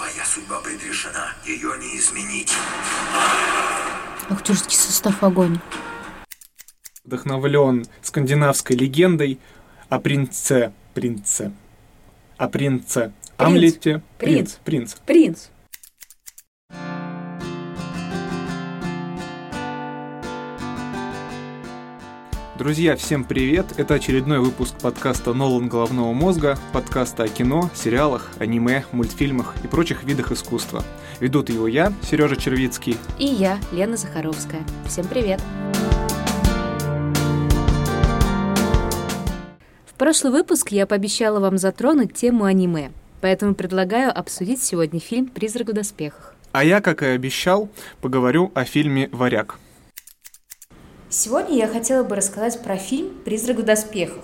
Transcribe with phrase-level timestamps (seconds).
[0.00, 2.54] Твоя судьба предрешена, ее не изменить.
[4.30, 5.58] Актерский состав огонь.
[7.04, 9.38] Вдохновлен скандинавской легендой
[9.90, 11.52] о принце, принце,
[12.38, 14.00] о принце Амлете.
[14.16, 14.54] Принц.
[14.64, 14.94] Принц.
[15.04, 15.48] Принц.
[22.60, 23.64] Друзья, всем привет!
[23.78, 30.04] Это очередной выпуск подкаста «Нолан головного мозга», подкаста о кино, сериалах, аниме, мультфильмах и прочих
[30.04, 30.84] видах искусства.
[31.20, 32.98] Ведут его я, Сережа Червицкий.
[33.18, 34.60] И я, Лена Захаровская.
[34.86, 35.40] Всем привет!
[39.86, 42.90] В прошлый выпуск я пообещала вам затронуть тему аниме,
[43.22, 46.34] поэтому предлагаю обсудить сегодня фильм «Призрак в доспехах».
[46.52, 47.70] А я, как и обещал,
[48.02, 49.58] поговорю о фильме «Варяг».
[51.12, 54.22] Сегодня я хотела бы рассказать про фильм «Призрак в доспехах».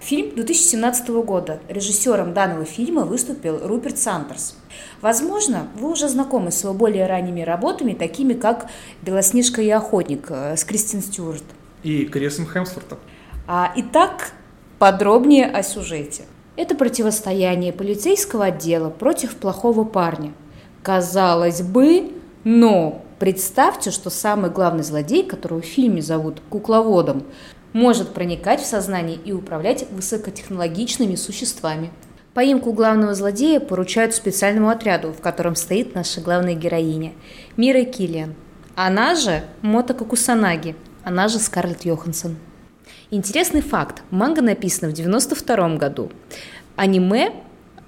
[0.00, 1.60] Фильм 2017 года.
[1.68, 4.56] Режиссером данного фильма выступил Руперт Сантерс.
[5.02, 8.68] Возможно, вы уже знакомы с его более ранними работами, такими как
[9.02, 11.44] «Белоснежка и охотник» э, с Кристин Стюарт.
[11.82, 12.98] И Крисом Хемсвортом.
[13.46, 14.32] А, итак,
[14.78, 16.22] подробнее о сюжете.
[16.56, 20.32] Это противостояние полицейского отдела против плохого парня.
[20.82, 22.12] Казалось бы,
[22.44, 27.22] но Представьте, что самый главный злодей, которого в фильме зовут кукловодом,
[27.72, 31.92] может проникать в сознание и управлять высокотехнологичными существами.
[32.34, 37.12] Поимку главного злодея поручают специальному отряду, в котором стоит наша главная героиня–
[37.56, 38.34] Мира Киллиан.
[38.74, 42.34] Она же Мотока Кусанаги, она же Скарлетт Йоханссон.
[43.12, 44.02] Интересный факт.
[44.10, 46.10] Манга написана в 92 году.
[46.74, 47.30] Аниме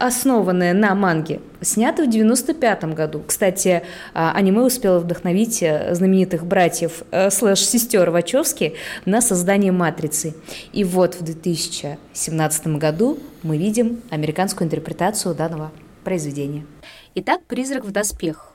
[0.06, 3.22] основанное на манге, снято в 95 году.
[3.26, 8.74] Кстати, а, аниме успело вдохновить э, знаменитых братьев э, слэш-сестер Вачовски
[9.06, 10.34] на создание «Матрицы».
[10.72, 15.72] И вот в 2017 году мы видим американскую интерпретацию данного
[16.04, 16.66] произведения.
[17.14, 18.52] Итак, «Призрак в доспехах».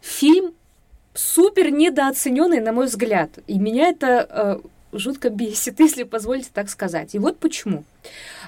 [0.00, 0.54] Фильм
[1.14, 3.30] супер недооцененный, на мой взгляд.
[3.46, 7.14] И меня это э, жутко бесит, если позволите так сказать.
[7.14, 7.84] И вот почему.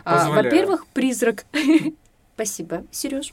[0.04, 1.44] А, во-первых, призрак
[2.36, 3.32] Спасибо, Сереж.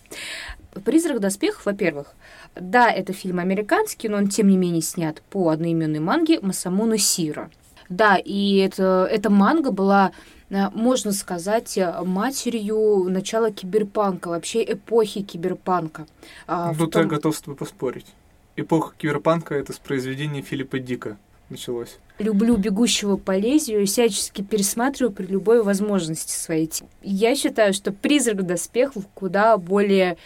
[0.86, 2.14] «Призрак доспехов», во-первых,
[2.56, 7.52] да, это фильм американский, но он, тем не менее, снят по одноименной манге Масамуна Сира.
[7.90, 10.14] Да, и это, эта манга была,
[10.50, 16.08] э, можно сказать, матерью начала киберпанка, вообще эпохи киберпанка.
[16.48, 17.02] А, Тут том...
[17.02, 18.08] я готов с тобой поспорить.
[18.56, 21.18] Эпоха киберпанка— это с произведения Филиппа Дика
[21.54, 21.98] началось.
[22.20, 26.70] Люблю «Бегущего по лезвию» и всячески пересматриваю при любой возможности своей.
[27.02, 30.18] Я считаю, что «Призрак доспехов» куда более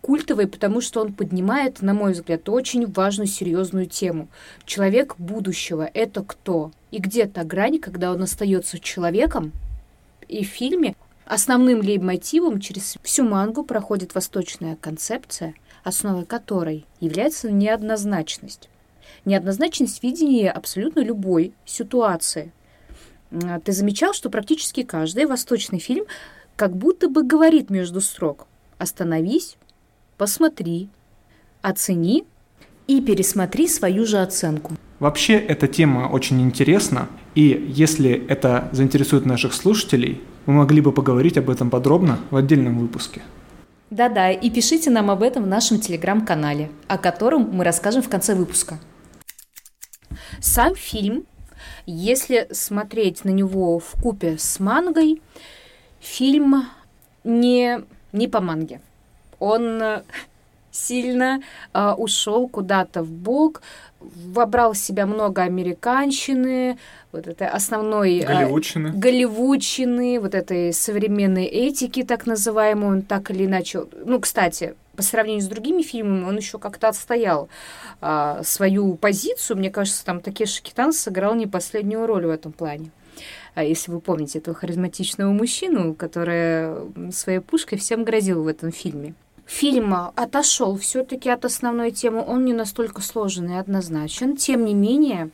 [0.00, 4.28] культовый, потому что он поднимает, на мой взгляд, очень важную, серьезную тему.
[4.64, 6.72] Человек будущего— это кто?
[6.90, 9.52] И где та грань, когда он остается человеком,
[10.28, 18.69] и в фильме основным лейб-мотивом через всю мангу проходит восточная концепция, основой которой является неоднозначность
[19.24, 22.52] неоднозначность видения абсолютно любой ситуации.
[23.64, 26.04] Ты замечал, что практически каждый восточный фильм
[26.56, 28.46] как будто бы говорит между строк
[28.78, 29.56] «Остановись,
[30.18, 30.88] посмотри,
[31.62, 32.24] оцени
[32.86, 34.74] и пересмотри свою же оценку».
[34.98, 41.38] Вообще эта тема очень интересна, и если это заинтересует наших слушателей, мы могли бы поговорить
[41.38, 43.22] об этом подробно в отдельном выпуске.
[43.90, 48.34] Да-да, и пишите нам об этом в нашем телеграм-канале, о котором мы расскажем в конце
[48.34, 48.78] выпуска.
[50.40, 51.26] Сам фильм,
[51.86, 55.20] если смотреть на него в купе с мангой,
[56.00, 56.64] фильм
[57.24, 57.80] не,
[58.12, 58.80] не по манге.
[59.38, 60.02] Он э,
[60.70, 61.42] сильно
[61.72, 63.62] э, ушел куда-то в бок,
[64.00, 66.78] вобрал в себя много американщины,
[67.12, 68.20] вот этой основной...
[68.20, 68.88] Голливудщины.
[68.88, 73.84] Э, голливудщины, вот этой современной этики, так называемой, он так или иначе...
[74.04, 77.48] Ну, кстати, по сравнению с другими фильмами, он еще как-то отстоял
[78.02, 79.56] а, свою позицию.
[79.56, 82.90] Мне кажется, там Такеши Китан сыграл не последнюю роль в этом плане.
[83.54, 89.14] А если вы помните этого харизматичного мужчину, который своей пушкой всем грозил в этом фильме.
[89.46, 94.36] Фильм отошел все-таки от основной темы, он не настолько сложен и однозначен.
[94.36, 95.30] Тем не менее,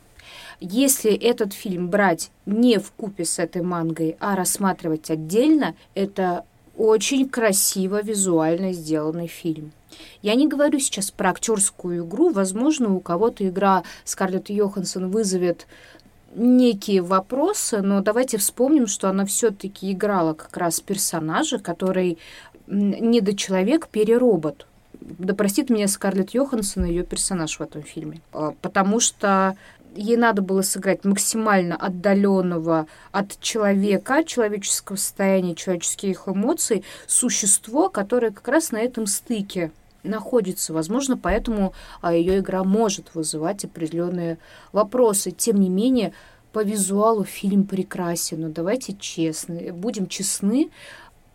[0.61, 6.45] если этот фильм брать не в купе с этой мангой, а рассматривать отдельно, это
[6.77, 9.71] очень красиво визуально сделанный фильм.
[10.21, 12.29] Я не говорю сейчас про актерскую игру.
[12.29, 15.67] Возможно, у кого-то игра Скарлетт Йоханссон вызовет
[16.35, 22.17] некие вопросы, но давайте вспомним, что она все-таки играла как раз персонажа, который
[22.67, 24.67] не до человек, переробот.
[24.99, 28.21] Да простит меня Скарлетт Йоханссон и ее персонаж в этом фильме.
[28.33, 29.55] А, потому что
[29.95, 38.47] ей надо было сыграть максимально отдаленного от человека, человеческого состояния, человеческих эмоций, существо, которое как
[38.47, 39.71] раз на этом стыке
[40.03, 40.73] находится.
[40.73, 44.37] Возможно, поэтому а, ее игра может вызывать определенные
[44.71, 45.31] вопросы.
[45.31, 46.13] Тем не менее,
[46.53, 48.41] по визуалу фильм прекрасен.
[48.41, 50.69] Но давайте честны, будем честны,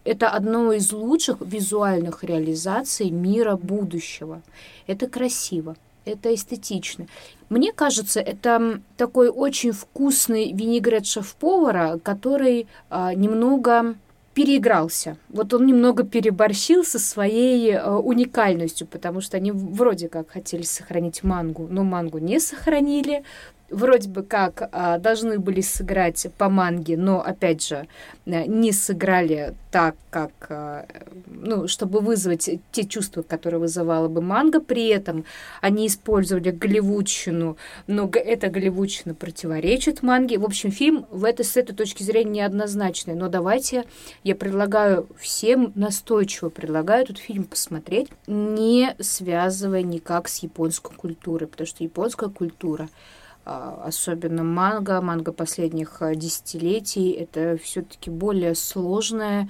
[0.05, 4.43] это одно из лучших визуальных реализаций мира будущего.
[4.87, 7.07] Это красиво, это эстетично.
[7.49, 13.97] Мне кажется, это такой очень вкусный винегрет шеф-повара, который а, немного
[14.35, 15.17] переигрался.
[15.29, 21.23] Вот он немного переборщил со своей э, уникальностью, потому что они вроде как хотели сохранить
[21.23, 23.25] мангу, но мангу не сохранили
[23.73, 27.89] вроде бы как а, должны были сыграть по манге, но, опять же,
[28.27, 30.87] э, не сыграли так, как, а,
[31.27, 34.61] ну, чтобы вызвать те чувства, которые вызывала бы манга.
[34.61, 35.25] При этом
[35.61, 40.39] они использовали голливудщину, но эта голливудщина противоречит манге.
[40.39, 43.15] В общем, фильм в этой, с этой точки зрения неоднозначный.
[43.15, 43.85] Но давайте
[44.23, 51.67] я предлагаю всем, настойчиво предлагаю этот фильм посмотреть, не связывая никак с японской культурой, потому
[51.67, 52.89] что японская культура—
[53.45, 59.49] особенно манга, манга последних а, десятилетий, это все-таки более сложное,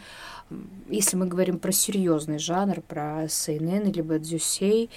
[0.88, 4.90] если мы говорим про серьезный жанр, про сейнен или бадзюсей,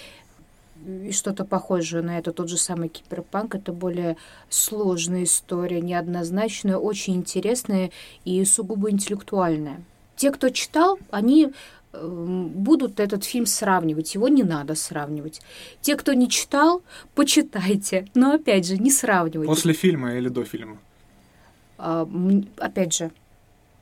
[0.86, 4.18] и что-то похожее на это, тот же самый киберпанк, это более
[4.50, 7.92] сложная история, неоднозначная, очень интересная
[8.24, 9.82] и сугубо интеллектуальная.
[10.16, 11.52] Те, кто читал, они
[12.04, 14.16] будут этот фильм сравнивать.
[14.16, 15.42] Его не надо сравнивать.
[15.82, 16.82] Те, кто не читал,
[17.14, 18.08] почитайте.
[18.14, 19.48] Но опять же, не сравнивайте.
[19.48, 20.78] После фильма или до фильма?
[21.78, 22.08] А,
[22.58, 23.12] опять же,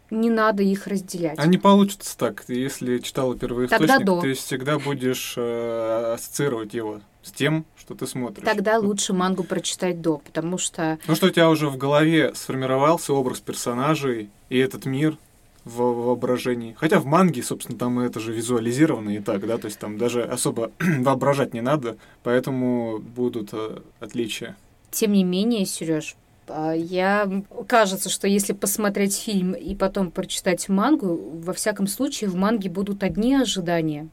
[0.10, 1.40] не надо их разделять.
[1.40, 2.44] А не получится так.
[2.48, 4.22] Если читала первоисточник, Тогда до.
[4.22, 8.46] ты всегда будешь э, ассоциировать его с тем, что ты смотришь.
[8.46, 11.00] Тогда лучше мангу прочитать до, потому что...
[11.08, 15.18] Ну что у тебя уже в голове сформировался образ персонажей и этот мир,
[15.66, 16.76] в воображении.
[16.78, 20.24] Хотя в манге, собственно, там это же визуализировано и так, да, то есть там даже
[20.24, 24.56] особо воображать не надо, поэтому будут э, отличия.
[24.92, 26.16] Тем не менее, Сереж,
[26.48, 27.30] а, я
[27.68, 33.04] кажется, что если посмотреть фильм и потом прочитать мангу, во всяком случае в манге будут
[33.04, 34.08] одни ожидания.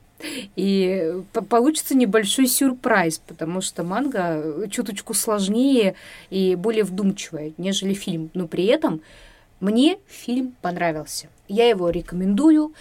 [0.55, 1.15] И
[1.49, 5.95] получится небольшой сюрприз, потому что манга чуточку сложнее
[6.29, 8.31] и более вдумчивая, нежели фильм.
[8.35, 9.01] Но при этом
[9.61, 11.29] мне фильм понравился.
[11.49, 12.75] Я его рекомендую.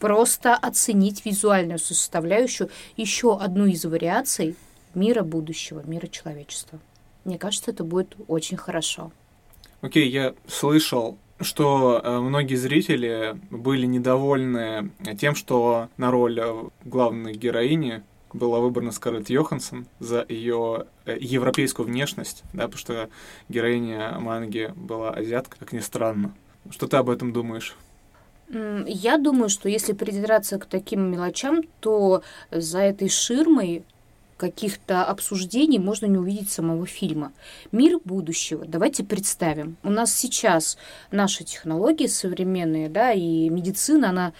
[0.00, 4.54] Просто оценить визуальную составляющую еще одну из вариаций
[4.94, 6.78] мира будущего, мира человечества.
[7.24, 9.12] Мне кажется, это будет очень хорошо.
[9.80, 16.40] Окей, okay, я слышал, что э, многие зрители были недовольны тем, что на роль
[16.84, 18.02] главной героини
[18.34, 23.08] была выбрана Скарлетт Йоханссон за ее э, европейскую внешность, да, потому что
[23.48, 26.34] героиня манги была азиатка, как ни странно.
[26.70, 27.76] Что ты об этом думаешь?
[28.50, 33.84] Я думаю, что если придираться к таким мелочам, то за этой ширмой
[34.36, 37.32] каких-то обсуждений можно не увидеть самого фильма.
[37.72, 38.64] Мир будущего.
[38.66, 39.76] Давайте представим.
[39.82, 40.76] У нас сейчас
[41.10, 44.32] наши технологии современные, да, и медицина, она,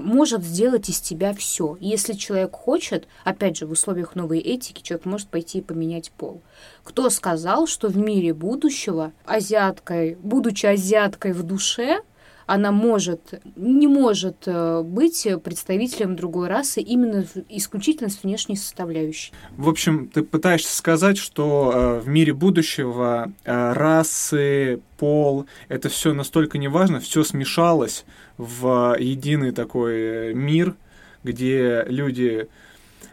[0.00, 1.76] может сделать из тебя все.
[1.80, 6.42] Если человек хочет, опять же, в условиях новой этики, человек может пойти и поменять пол.
[6.84, 12.00] Кто сказал, что в мире будущего азиаткой, будучи азиаткой в душе,
[12.46, 19.32] она может, не может э, быть представителем другой расы именно исключительно с внешней составляющей.
[19.56, 26.12] В общем, ты пытаешься сказать, что э, в мире будущего э, расы, пол, это все
[26.12, 28.04] настолько неважно, все смешалось
[28.38, 30.76] в единый такой мир,
[31.24, 32.48] где люди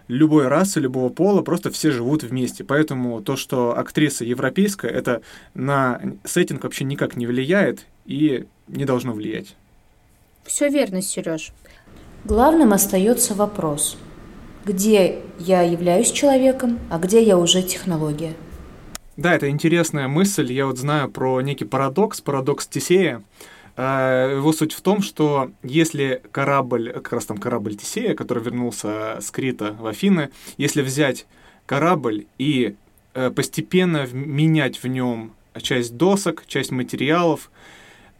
[0.08, 2.64] любой расы, любого пола, просто все живут вместе.
[2.64, 5.22] Поэтому то, что актриса европейская, это
[5.54, 9.56] на сеттинг вообще никак не влияет, и не должно влиять.
[10.44, 11.54] Все верно, Сереж.
[12.26, 13.98] Главным остается вопрос,
[14.66, 18.34] где я являюсь человеком, а где я уже технология.
[19.16, 20.52] Да, это интересная мысль.
[20.52, 23.22] Я вот знаю про некий парадокс, парадокс Тесея.
[23.76, 29.18] А, его суть в том, что если корабль, как раз там корабль Тесея, который вернулся
[29.20, 31.26] с Крита в Афины, если взять
[31.66, 32.76] корабль и
[33.14, 37.52] э, постепенно менять в нем часть досок, часть материалов,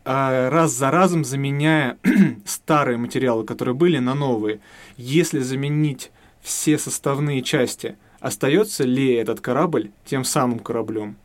[0.06, 1.98] а, раз за разом заменяя
[2.46, 4.60] старые материалы, которые были, на новые.
[4.98, 11.16] Если заменить все составные части, остается ли этот корабль тем самым кораблем?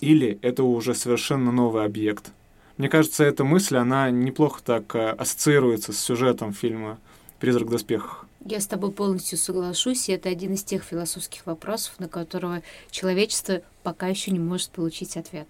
[0.00, 2.32] Или это уже совершенно новый объект?
[2.76, 6.98] Мне кажется, эта мысль, она неплохо так э, ассоциируется с сюжетом фильма
[7.40, 8.26] «Призрак в доспехах».
[8.44, 13.62] Я с тобой полностью соглашусь, и это один из тех философских вопросов, на которые человечество
[13.82, 15.48] пока еще не может получить ответ.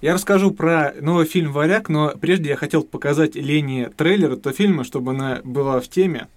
[0.00, 4.84] Я расскажу про новый фильм «Варяг», но прежде я хотел показать Лене трейлер этого фильма,
[4.84, 6.28] чтобы она была в теме.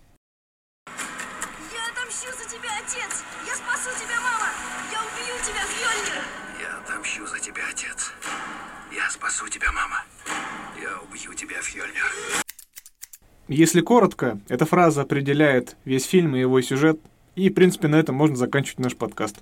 [13.58, 17.00] Если коротко, эта фраза определяет весь фильм и его сюжет,
[17.36, 19.38] и, в принципе, на этом можно заканчивать наш подкаст.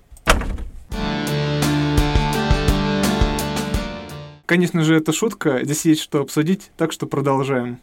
[4.46, 7.80] Конечно же, это шутка, здесь есть что обсудить, так что продолжаем.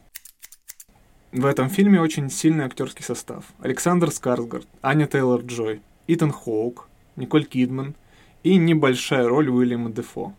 [1.33, 3.43] В этом фильме очень сильный актерский состав.
[3.59, 7.93] Александр Скарсгард, Аня Тейлор-Джой, Итан Хоук, Николь Кидман
[8.43, 10.33] и небольшая роль Уильяма Дефо.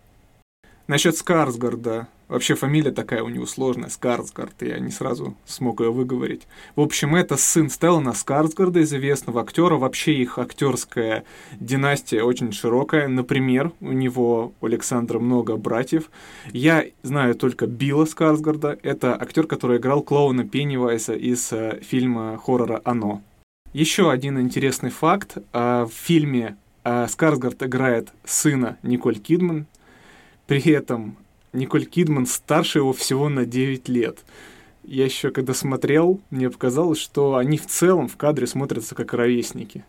[0.87, 2.08] Насчет Скарсгарда.
[2.33, 6.49] Вообще фамилия такая у него сложная, Скарсгард, я не сразу смог ее выговорить.
[6.77, 9.75] В общем, это сын Стеллана Скарсгарда, известного актера.
[9.77, 11.25] Вообще их актерская
[11.61, 13.07] династия очень широкая.
[13.07, 16.11] Например, у него, у Александра, много братьев.
[16.53, 18.79] Я знаю только Билла Скарсгарда.
[18.83, 23.21] Это актер, который играл клоуна Пеннивайса из э, фильма хоррора «Оно».
[23.75, 25.37] Еще один интересный факт.
[25.37, 29.67] э, В фильме э, Скарсгард играет сына Николь Кидман,
[30.47, 31.19] при этом
[31.52, 34.18] Николь Кидман старше его всего на 9 лет.
[34.85, 39.85] Я еще когда смотрел, мне показалось, что они в целом в кадре смотрятся как ровесники.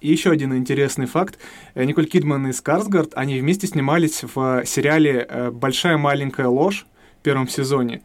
[0.00, 1.38] И еще один интересный факт.
[1.74, 6.86] Э, Николь Кидман и Скарсгард, они вместе снимались в сериале э, «Большая маленькая ложь»
[7.20, 8.02] в первом сезоне.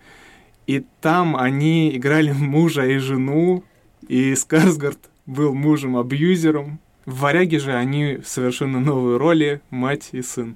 [0.67, 3.63] И там они играли мужа и жену,
[4.07, 6.79] и Скарсгард был мужем-абьюзером.
[7.05, 10.55] В «Варяге» же они совершенно новые роли, мать и сын.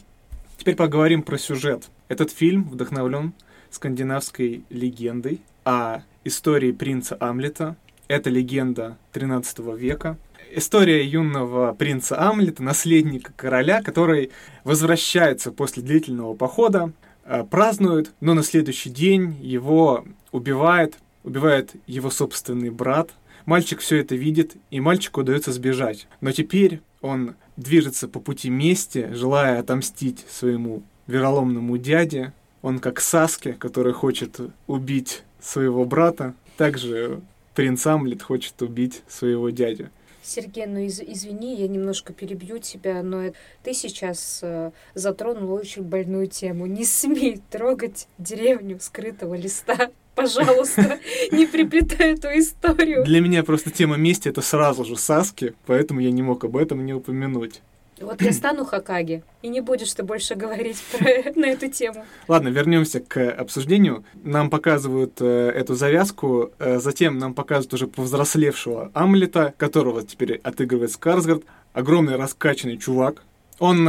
[0.57, 1.89] Теперь поговорим про сюжет.
[2.07, 3.33] Этот фильм вдохновлен
[3.69, 7.75] скандинавской легендой о истории принца Амлета.
[8.07, 10.17] Это легенда 13 века.
[10.51, 14.31] История юного принца Амлета, наследника короля, который
[14.63, 16.91] возвращается после длительного похода,
[17.25, 23.11] э, празднует, но на следующий день его убивает, убивает его собственный брат.
[23.45, 26.07] Мальчик все это видит, и мальчику удается сбежать.
[26.21, 32.33] Но теперь он движется по пути мести, желая отомстить своему вероломному дяде.
[32.61, 36.33] Он как Саски, который хочет убить своего брата.
[36.57, 37.21] Также
[37.55, 39.89] принц Амлет хочет убить своего дядю.
[40.25, 43.33] Сергей, ну из- извини, я немножко перебью тебя, но
[43.63, 46.65] ты сейчас э, затронул очень больную тему.
[46.65, 49.89] Не смей трогать деревню скрытого листа.
[50.15, 50.99] Пожалуйста,
[51.31, 53.03] не приплетай эту историю.
[53.03, 56.85] Для меня просто тема мести это сразу же Саски, поэтому я не мог об этом
[56.85, 57.61] не упомянуть.
[58.01, 62.05] Вот я стану Хакаги, и не будешь ты больше говорить про, на эту тему.
[62.27, 64.03] Ладно, вернемся к обсуждению.
[64.23, 70.91] Нам показывают э, эту завязку, э, затем нам показывают уже повзрослевшего Амлета, которого теперь отыгрывает
[70.91, 71.43] Скарсгард.
[71.73, 73.23] Огромный раскачанный чувак.
[73.59, 73.87] Он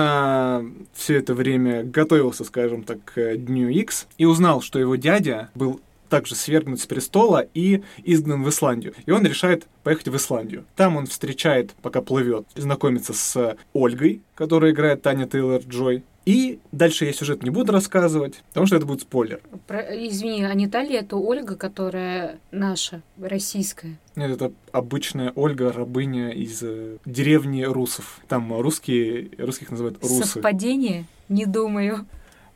[0.94, 5.80] все это время готовился, скажем так, к Дню X и узнал, что его дядя был
[6.14, 8.94] также свергнут с престола и изгнан в Исландию.
[9.04, 10.64] И он решает поехать в Исландию.
[10.76, 16.04] Там он встречает, пока плывет, знакомится с Ольгой, которая играет Таня Тейлор-Джой.
[16.25, 19.40] И дальше я сюжет не буду рассказывать, потому что это будет спойлер.
[19.66, 23.99] Про- извини, а не та ли это Ольга, которая наша, российская?
[24.14, 28.21] Нет, это обычная Ольга, рабыня из э, деревни русов.
[28.28, 30.25] Там русские, русских называют русы.
[30.25, 31.06] Совпадение?
[31.28, 32.06] Не думаю.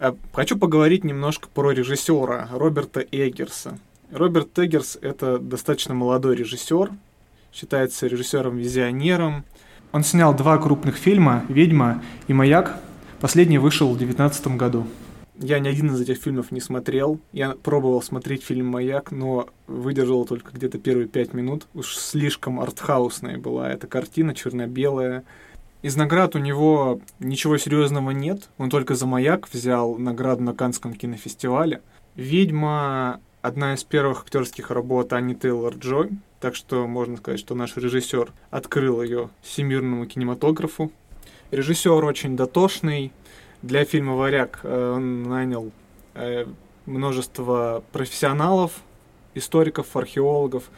[0.01, 3.79] А, Хочу поговорить немножко про режиссера Роберта Эггерса.
[4.13, 6.93] Роберт Эггерс— это достаточно молодой режиссер,
[7.53, 9.45] считается режиссером-визионером.
[9.91, 12.79] Он снял два крупных фильма «Ведьма» и «Маяк».
[13.21, 14.87] Последний вышел в 2019 году.
[15.41, 17.21] Я ни один из этих фильмов не смотрел.
[17.33, 21.67] Я пробовал смотреть фильм «Маяк», но выдержал только где-то первые пять минут.
[21.75, 25.25] Уж слишком артхаусная была эта картина, черно-белая.
[25.81, 28.49] Из наград у него ничего серьезного нет.
[28.59, 31.83] Он только за «Маяк» взял награду на Канском кинофестивале.
[32.17, 36.11] «Ведьма»— одна из первых актерских работ Ани Тейлор-Джой.
[36.41, 40.91] Так что можно сказать, что наш режиссер открыл ее всемирному кинематографу.
[41.53, 43.13] Режиссер очень дотошный.
[43.63, 45.71] Для фильма «Варяг» э, он нанял
[46.15, 46.47] э,
[46.87, 48.73] множество профессионалов,
[49.35, 50.71] историков, археологов,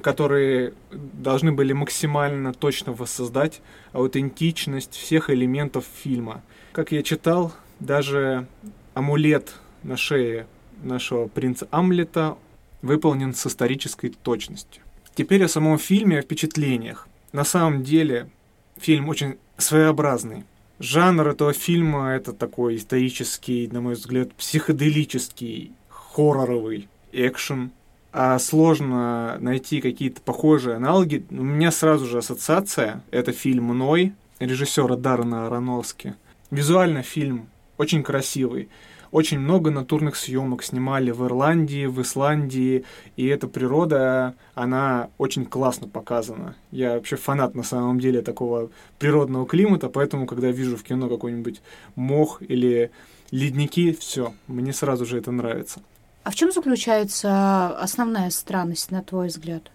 [0.00, 3.60] которые должны были максимально точно воссоздать
[3.92, 6.42] аутентичность всех элементов фильма.
[6.72, 8.46] Как я читал, даже
[8.94, 10.46] амулет на шее
[10.82, 12.36] нашего принца Амлета
[12.82, 14.82] выполнен с исторической точностью.
[15.14, 17.08] Теперь о самом фильме, о впечатлениях.
[17.32, 18.30] На самом деле
[18.78, 20.44] фильм очень своеобразный.
[20.78, 27.70] Жанр этого фильма это такой исторический, на мой взгляд, психоделический, хорроровый экшен.
[28.12, 34.96] А сложно найти какие-то похожие аналоги, у меня сразу же ассоциация— это фильм «Ной» режиссера
[34.96, 36.14] Даррена Аронофски.
[36.50, 37.48] Визуально фильм
[37.78, 38.68] очень красивый.
[39.12, 42.84] Очень много натурных съемок снимали в Ирландии, в Исландии,
[43.16, 46.54] и эта природа, она очень классно показана.
[46.70, 51.60] Я вообще фанат на самом деле такого природного климата, поэтому, когда вижу в кино какой-нибудь
[51.96, 52.92] мох или
[53.32, 55.80] ледники, все, мне сразу же это нравится.
[56.22, 59.70] А в чем заключается основная странность, на твой взгляд?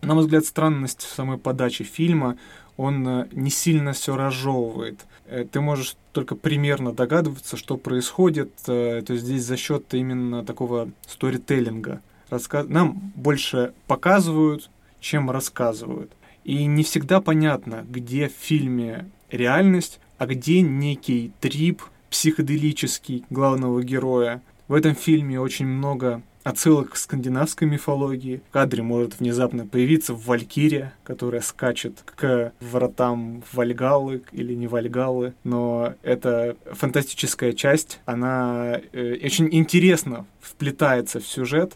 [0.00, 2.36] На мой взгляд, странность в самой подаче фильма
[2.76, 5.04] он э, не сильно все разжевывает.
[5.26, 8.52] Э, ты можешь только примерно догадываться, что происходит.
[8.66, 12.00] Э, то есть здесь за счет именно такого сторителлинга.
[12.30, 12.64] Раска...
[12.64, 14.70] Нам больше показывают,
[15.00, 16.10] чем рассказывают.
[16.44, 24.42] И не всегда понятно, где в фильме реальность, а где некий трип психоделический главного героя.
[24.68, 28.42] В этом фильме очень много отсылок к скандинавской мифологии.
[28.48, 35.94] В кадре может внезапно появиться Валькирия, которая скачет к вратам Вальгаллы или не Вальгаллы, но
[36.02, 41.74] это фантастическая часть, она э, очень интересно вплетается в сюжет.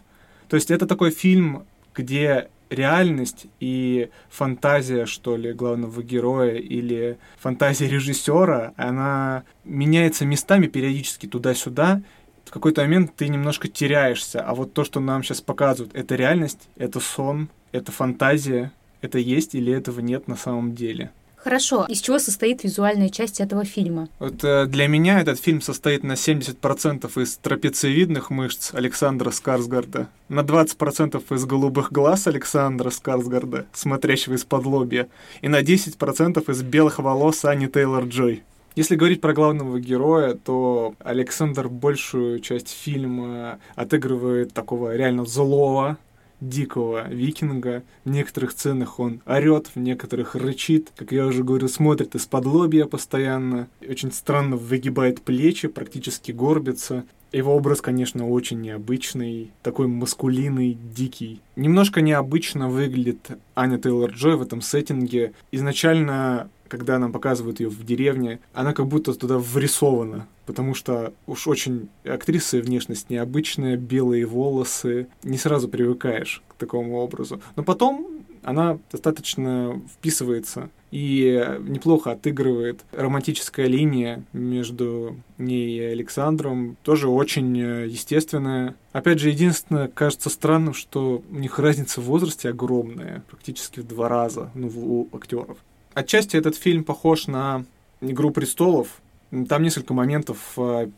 [0.49, 1.65] То есть это такой фильм,
[1.95, 11.27] где реальность и фантазия, что ли, главного героя или фантазия режиссера, она меняется местами периодически
[11.27, 12.03] туда-сюда,
[12.47, 16.69] в какой-то момент ты немножко теряешься, а вот то, что нам сейчас показывают, это реальность,
[16.77, 21.11] это сон, это фантазия, это есть или этого нет на самом деле.
[21.37, 21.87] Хорошо.
[21.89, 24.09] Из чего состоит визуальная часть этого фильма?
[24.19, 30.41] Вот э, для меня этот фильм состоит на 70% из трапециевидных мышц Александра Скарсгарда, на
[30.41, 35.07] 20% из голубых глаз Александра Скарсгарда, смотрящего из-под лобья,
[35.41, 38.43] и на 10% из белых волос Ани Тейлор-Джой.
[38.77, 45.97] Если говорить про главного героя, то Александр большую часть фильма отыгрывает такого реально злого,
[46.43, 47.83] дикого викинга.
[48.05, 50.93] В некоторых сценах он орет, в некоторых рычит.
[50.95, 53.69] Как я уже говорю, смотрит из-под лобья постоянно.
[53.81, 57.05] Очень странно выгибает плечи, практически горбится.
[57.33, 61.41] Его образ, конечно, очень необычный, такой маскулинный, дикий.
[61.57, 65.33] Немножко необычно выглядит Аня Тейлор-Джой в этом сеттинге.
[65.51, 71.47] Изначально когда нам показывают ее в деревне, она как будто туда врисована, потому что уж
[71.47, 77.41] очень актрисы внешность необычная, белые волосы, не сразу привыкаешь к такому образу.
[77.57, 82.85] Но потом она достаточно вписывается и неплохо отыгрывает.
[82.93, 88.77] Романтическая линия между ней и Александром тоже очень естественная.
[88.93, 94.09] Опять же, единственное, кажется странным, что у них разница в возрасте огромная, практически в два
[94.09, 95.59] раза, ну, у актеров.
[95.97, 97.65] Отчасти этот фильм похож на
[98.03, 99.01] «Игру престолов»,
[99.49, 100.39] там несколько моментов.
[100.59, 100.89] Э,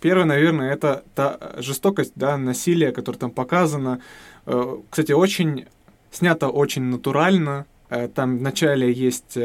[0.00, 4.00] первое, наверное, это та жестокость, да, насилие, которое там показано.
[4.46, 5.66] Э, кстати, очень
[6.10, 7.66] снято очень натурально.
[7.90, 9.38] Э, там вначале есть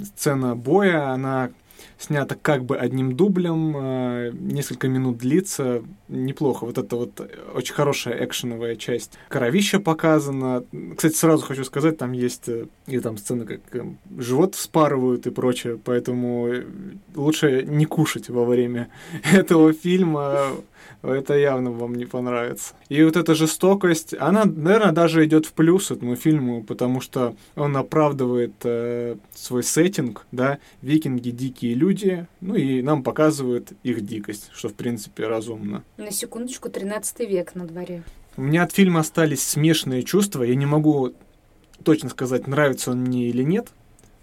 [0.00, 1.50] сцена боя, она
[1.98, 6.64] снято как бы одним дублем, э, несколько минут длится, неплохо.
[6.66, 7.20] Вот это вот
[7.54, 9.12] очень хорошая экшеновая часть.
[9.28, 10.64] Кровища показана.
[10.96, 13.84] Кстати, сразу хочу сказать, там есть э, и там сцены, как э,
[14.18, 16.48] живот вспарывают и прочее, поэтому
[17.14, 18.88] лучше не кушать во время
[19.32, 20.52] этого фильма
[21.02, 22.74] это явно вам не понравится.
[22.88, 27.76] И вот эта жестокость, она, наверное, даже идет в плюс этому фильму, потому что он
[27.76, 34.68] оправдывает э, свой сеттинг, да, викинги дикие люди, ну и нам показывают их дикость, что
[34.68, 35.84] в принципе разумно.
[35.96, 38.02] На секундочку, 13 век на дворе.
[38.36, 41.12] У меня от фильма остались смешанные чувства, я не могу
[41.82, 43.68] точно сказать, нравится он мне или нет,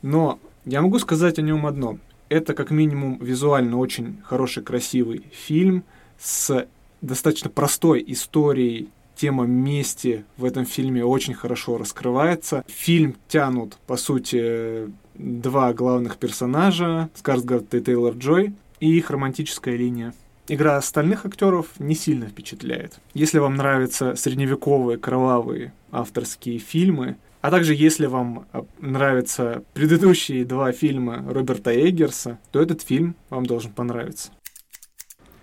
[0.02, 2.00] но я могу сказать о нем одно.
[2.30, 5.84] Это как минимум визуально очень хороший, красивый фильм–
[6.20, 6.68] с
[7.02, 12.64] достаточно простой историей тема мести в этом фильме очень хорошо раскрывается.
[12.68, 20.14] Фильм тянут, по сути, два главных персонажа, Скарсгард и Тейлор Джой, и их романтическая линия.
[20.48, 23.00] Игра остальных актеров не сильно впечатляет.
[23.14, 30.72] Если вам нравятся средневековые кровавые авторские фильмы, а также если вам а, нравятся предыдущие два
[30.72, 34.32] фильма Роберта Эггерса, то этот фильм вам должен понравиться.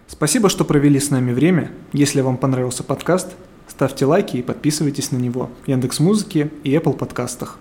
[0.07, 1.71] Спасибо, что провели с нами время.
[1.93, 3.35] Если вам понравился подкаст,
[3.67, 7.59] ставьте лайки и подписывайтесь на него в Яндекс Музыке и Apple подкастах.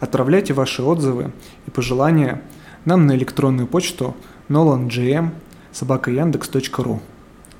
[0.00, 1.32] Отправляйте ваши отзывы
[1.66, 2.42] и пожелания
[2.84, 4.16] нам на электронную почту
[4.48, 5.30] nolangm
[5.72, 7.00] собакаяндекс.ру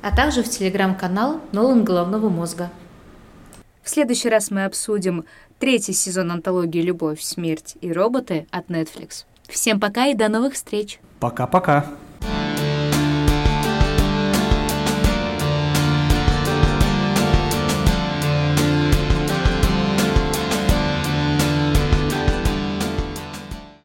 [0.03, 2.71] а также в телеграм-канал Нолан Головного Мозга.
[3.83, 5.25] В следующий раз мы обсудим
[5.59, 9.25] третий сезон антологии «Любовь, смерть и роботы» от Netflix.
[9.49, 11.01] Всем пока и до новых встреч!
[11.19, 11.87] Пока-пока!